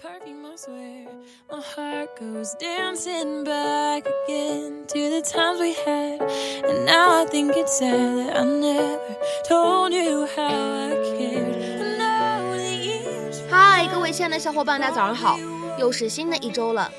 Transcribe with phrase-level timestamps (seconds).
[0.00, 1.06] perfume, I swear.
[1.50, 6.20] My heart goes dancing back again to the times we had.
[6.64, 9.16] And now I think it's sad that I never
[9.48, 11.56] told you how I cared.
[11.80, 15.38] I know the years 嗨，各位亲爱的小伙伴，大家早上好！
[15.78, 16.90] 又是新的一周了。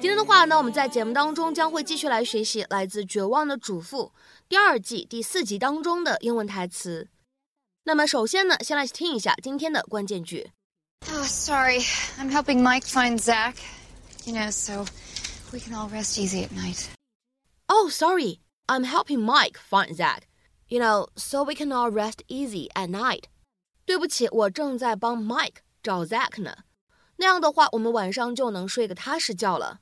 [0.00, 4.12] 今天的话呢，我们在节目当中将会继续来学习来自《绝望的主妇》
[4.48, 7.08] 第二季第四集当中的英文台词。
[7.84, 10.50] 那么首先呢，先来听一下今天的关键句。
[11.09, 11.81] Oh, sorry.
[12.19, 13.57] I'm helping Mike find Zach.
[14.25, 14.85] You know, so
[15.51, 16.89] we can all rest easy at night.
[17.69, 20.27] Oh, sorry, I'm helping Mike find Zach.
[20.67, 23.25] You know, so we can all rest easy at night.
[23.85, 26.63] 对不起，我正在帮 Mike 找 Zach 呢。
[27.17, 29.81] 那样的话，我们晚上就能睡个踏实觉了。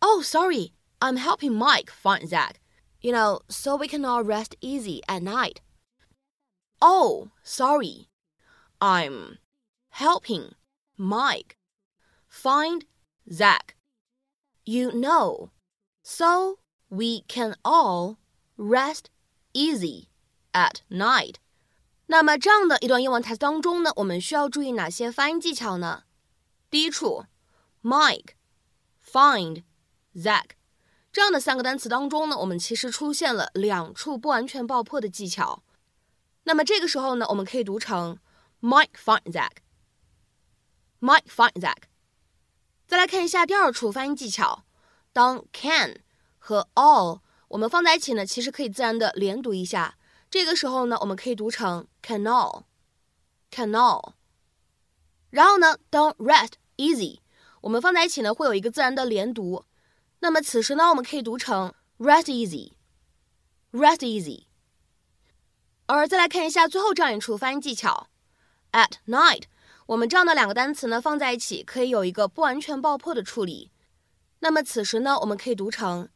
[0.00, 2.56] Oh, sorry, I'm helping Mike find Zach.
[3.00, 5.56] You know, so we can all rest easy at night.
[6.80, 8.08] Oh, sorry,
[8.80, 9.38] I'm
[9.99, 10.53] helping
[10.97, 11.57] Mike
[12.29, 12.85] find
[13.31, 13.75] Zach.
[14.65, 15.49] You know,
[16.01, 18.17] so we can all
[18.57, 19.09] rest
[19.53, 20.07] easy
[20.53, 21.35] at night.
[22.07, 26.03] 那么这样的一段英文台词当中呢，我们需要注意哪些发音技巧呢？
[26.69, 27.25] 第一处
[27.81, 28.33] ，Mike、
[29.03, 29.63] find、
[30.15, 30.51] Zach
[31.11, 35.63] 这样的三个单词当中呢，我们其实出现了两处不完全爆破的技巧。
[36.43, 38.19] 那么这个时候呢，我们可以读成
[38.61, 39.62] Mike find Zach。
[41.02, 41.82] Mike find Zach。
[42.86, 44.64] 再来看一下第二处发音技巧，
[45.12, 46.00] 当 can
[46.38, 49.96] 和 all 我们放在一起呢，其实可以自然的连读一下。
[50.30, 54.12] 这个时候呢，我们可以读成 can all，can all。
[55.30, 57.20] 然后呢，当 rest easy
[57.60, 59.64] 我们放在一起呢，会有一个自然的连读。
[60.20, 64.44] 那么此时呢，我们可以读成 rest easy，rest easy。
[65.86, 68.08] 而再来看一下最后这样一处发音技巧，
[68.72, 69.44] at night。
[69.92, 73.70] 我们这样的两个单词呢放在一起，可以有一个不完全爆破的处理。
[74.40, 76.08] 那么此时呢，我们可以读成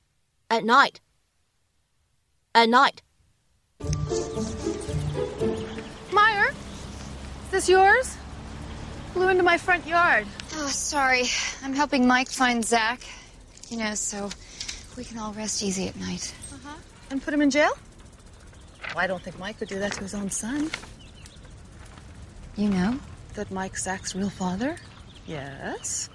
[0.49, 2.99] at night。at night。
[6.13, 8.15] Meyer, is this yours?
[9.15, 10.27] Blew into my front yard.
[10.55, 11.25] Oh, sorry.
[11.63, 13.01] I'm helping Mike find Zach.
[13.71, 14.31] You know, so
[14.97, 16.35] we can all rest easy at night.
[16.53, 16.77] Uh-huh.
[17.11, 17.73] And put him in jail?
[18.95, 20.71] Well, I don't think Mike would do that to his own son.
[22.57, 22.99] You know?
[23.38, 24.78] That Mike Zach's real father?
[25.28, 26.10] Yes.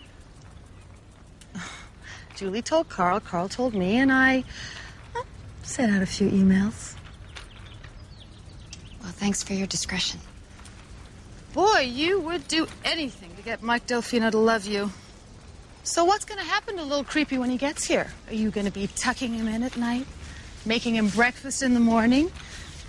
[2.35, 4.43] Julie told Carl, Carl told me, and I
[5.15, 5.25] well,
[5.63, 6.97] sent out a few emails.
[9.01, 10.19] Well, thanks for your discretion.
[11.53, 14.91] Boy, you would do anything to get Mike Delfino to love you.
[15.85, 18.09] So what's going to happen to little creepy when he gets here?
[18.27, 20.09] Are you going to be tucking him in at night,
[20.67, 22.33] making him breakfast in the morning,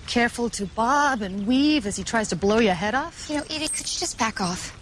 [0.08, 3.30] careful to bob and weave as he tries to blow your head off?
[3.30, 4.78] You know, Edie, could you just back off?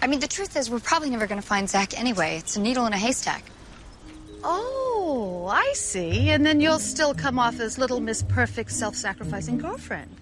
[0.00, 2.36] I mean, the truth is, we're probably never going to find Zach anyway.
[2.38, 3.44] It's a needle in a haystack.
[4.42, 6.30] Oh, I see.
[6.30, 10.14] And then you'll still come off as little Miss Perfect self sacrificing girlfriend,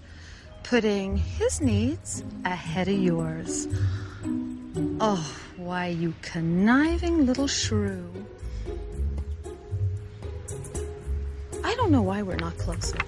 [0.65, 3.69] putting his needs ahead of yours.
[5.01, 8.13] Oh, why, you conniving little shrew.
[11.65, 12.99] I don't know why we're not closer.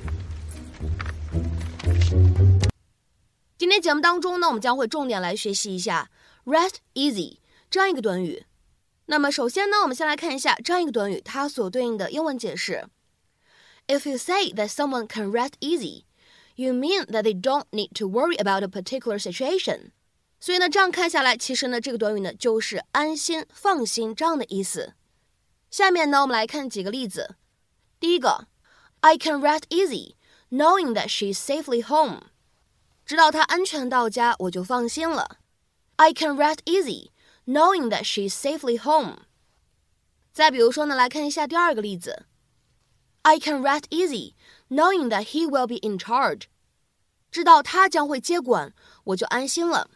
[3.58, 6.10] 今天节目当中呢，我们将会重点来学习一下
[6.44, 7.38] rest easy
[7.70, 8.44] 这样一个短语。
[9.06, 12.86] 那么首先呢，我们先来看一下这样一个短语它所对应的英文解释。
[13.86, 16.04] If you say that someone can rest easy,
[16.54, 19.90] you mean that they don't need to worry about a particular situation.
[20.40, 24.94] 所以呢，这样看下来，其实呢，这个短语呢就是安心、放心这样的意思。
[25.70, 27.36] 下面呢，我们来看几个例子。
[28.00, 28.48] 第一个
[29.00, 30.14] ，I can rest easy
[30.51, 32.23] knowing that she's safely home.
[33.05, 35.37] 知道她安全到家，我就放心了。
[35.95, 37.09] I can rest easy
[37.45, 39.19] knowing that she's safely home.
[40.33, 42.25] 再比如说呢，来看一下第二个例子。
[43.23, 44.33] I can rest easy
[44.69, 46.43] knowing that he will be in charge.
[47.31, 48.73] 知道他将会接管，
[49.05, 49.89] 我就安心了。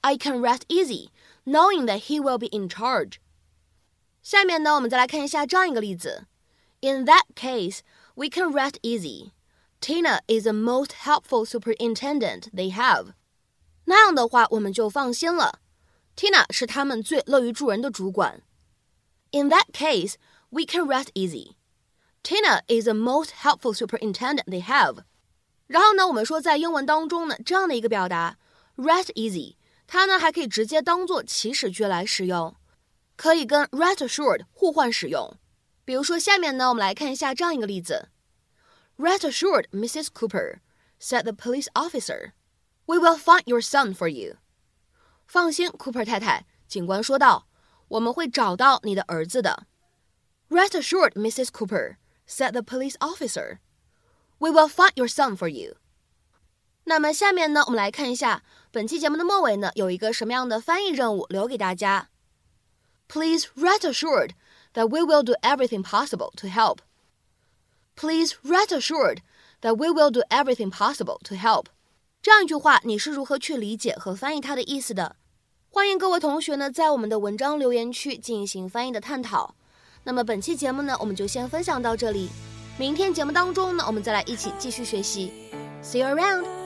[0.00, 1.10] I can rest easy
[1.44, 3.16] knowing that he will be in charge.
[4.22, 6.26] 下面呢，我们再来看一下这样一个例子。
[6.80, 7.80] In that case,
[8.14, 9.32] we can rest easy.
[9.83, 13.07] Tina is the most helpful superintendent they have.
[13.83, 15.59] 那样的话，我们就放心了。
[16.15, 18.43] Tina 是他们最乐于助人的主管。
[19.31, 20.13] In that case,
[20.51, 21.57] we can rest easy.
[22.23, 24.99] Tina is the most helpful superintendent they have.
[25.67, 28.37] 然后呢，我们说在英文当中呢，这样的一个表达
[28.77, 32.55] rest easy，它呢还可以直接当做祈使句来使用，
[33.17, 35.35] 可以跟 rest assured 互换使用。
[35.83, 38.07] 比如说下面呢，我们来看一下这样一个例子
[38.96, 40.08] ：Rest assured, Mrs.
[40.12, 40.60] Cooper,
[40.98, 42.32] said the police officer,
[42.86, 44.36] "We will find your son for you."
[45.26, 49.66] 放心，Cooper 太太， 警官说道：“我们会找到你的儿子的。”
[50.50, 51.50] Rest assured, Mrs.
[51.50, 51.96] Cooper,"
[52.26, 53.58] said the police officer.
[54.38, 55.76] "We will find your son for you."
[56.84, 62.08] 那么下面呢，我们来看一下本期节目的末尾呢，有一个什么样的翻译任务留给大家。
[63.08, 64.30] Please rest assured
[64.72, 66.78] that we will do everything possible to help.
[67.95, 69.19] Please rest assured
[69.61, 71.67] that we will do everything possible to help.
[72.21, 75.15] 这样一句话，你是如何去理解和翻译它的意思的？
[75.69, 79.55] 欢迎各位同学呢，在我们的文章留言区进行翻译的探讨。
[80.03, 82.29] 那么本期节目呢，我们就先分享到这里。
[82.77, 85.31] 明天节目当中呢，我们再来一起继续学习。
[85.83, 86.62] See you around.